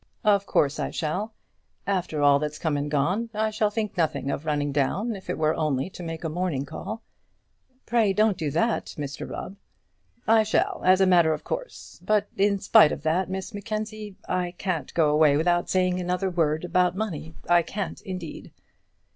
"Of 0.23 0.47
course 0.47 0.79
I 0.79 0.89
shall. 0.89 1.35
After 1.85 2.23
all 2.23 2.39
that's 2.39 2.57
come 2.57 2.75
and 2.75 2.89
gone, 2.89 3.29
I 3.35 3.51
shall 3.51 3.69
think 3.69 3.95
nothing 3.95 4.31
of 4.31 4.47
running 4.47 4.71
down, 4.71 5.15
if 5.15 5.29
it 5.29 5.37
were 5.37 5.53
only 5.53 5.91
to 5.91 6.01
make 6.01 6.23
a 6.23 6.27
morning 6.27 6.65
call." 6.65 7.03
"Pray 7.85 8.11
don't 8.11 8.35
do 8.35 8.49
that, 8.49 8.95
Mr 8.97 9.29
Rubb." 9.29 9.57
"I 10.27 10.41
shall, 10.41 10.81
as 10.83 11.01
a 11.01 11.05
matter 11.05 11.33
of 11.33 11.43
course. 11.43 11.99
But 12.03 12.25
in 12.35 12.57
spite 12.57 12.91
of 12.91 13.03
that, 13.03 13.29
Miss 13.29 13.53
Mackenzie, 13.53 14.15
I 14.27 14.55
can't 14.57 14.91
go 14.95 15.11
away 15.11 15.37
without 15.37 15.69
saying 15.69 15.99
another 15.99 16.31
word 16.31 16.65
about 16.65 16.93
the 16.93 16.97
money. 16.97 17.35
I 17.47 17.61
can't 17.61 18.01
indeed." 18.01 18.51